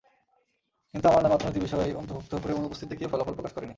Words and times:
কিন্তু 0.93 1.07
আমার 1.07 1.21
নামে 1.23 1.35
অর্থনীতি 1.35 1.59
বিষয় 1.59 1.87
অন্তর্ভুক্ত 1.93 2.33
করে 2.35 2.53
অনুপস্থিত 2.53 2.87
দেখিয়ে 2.89 3.11
ফলাফল 3.11 3.33
প্রকাশ 3.33 3.53
করেনি। 3.53 3.69